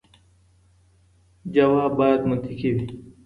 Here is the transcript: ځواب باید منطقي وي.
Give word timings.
ځواب 1.53 1.91
باید 1.99 2.21
منطقي 2.29 2.69
وي. 2.75 2.85